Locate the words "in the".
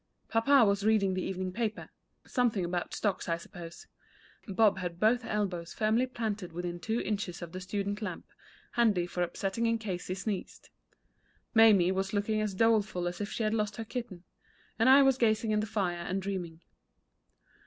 15.51-15.67